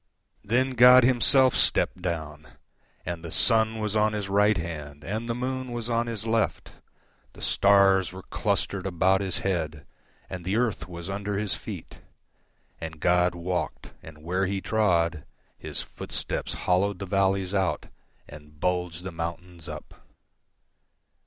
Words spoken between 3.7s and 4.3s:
was on His